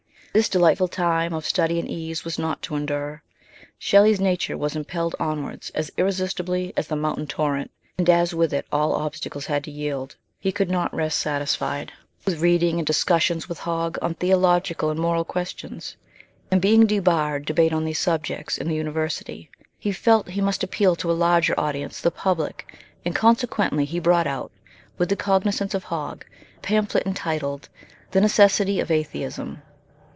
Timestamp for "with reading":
12.25-12.77